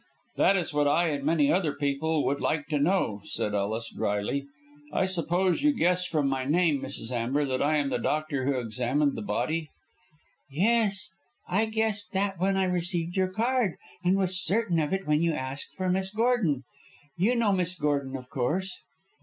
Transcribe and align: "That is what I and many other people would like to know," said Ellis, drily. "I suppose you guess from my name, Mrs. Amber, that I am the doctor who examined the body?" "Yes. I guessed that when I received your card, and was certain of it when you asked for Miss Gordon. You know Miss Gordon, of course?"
"That 0.35 0.57
is 0.57 0.73
what 0.73 0.87
I 0.87 1.09
and 1.09 1.23
many 1.23 1.51
other 1.53 1.73
people 1.73 2.25
would 2.25 2.41
like 2.41 2.65
to 2.69 2.79
know," 2.79 3.21
said 3.23 3.53
Ellis, 3.53 3.93
drily. 3.95 4.47
"I 4.91 5.05
suppose 5.05 5.61
you 5.61 5.71
guess 5.77 6.07
from 6.07 6.27
my 6.27 6.43
name, 6.43 6.81
Mrs. 6.81 7.11
Amber, 7.11 7.45
that 7.45 7.61
I 7.61 7.75
am 7.77 7.91
the 7.91 7.99
doctor 7.99 8.45
who 8.45 8.57
examined 8.59 9.15
the 9.15 9.21
body?" 9.21 9.69
"Yes. 10.49 11.11
I 11.47 11.65
guessed 11.67 12.13
that 12.13 12.39
when 12.41 12.57
I 12.57 12.63
received 12.63 13.15
your 13.15 13.29
card, 13.31 13.75
and 14.03 14.17
was 14.17 14.43
certain 14.43 14.79
of 14.79 14.91
it 14.91 15.05
when 15.05 15.21
you 15.21 15.33
asked 15.33 15.75
for 15.77 15.87
Miss 15.87 16.09
Gordon. 16.09 16.63
You 17.15 17.35
know 17.35 17.51
Miss 17.53 17.75
Gordon, 17.75 18.17
of 18.17 18.27
course?" 18.27 18.75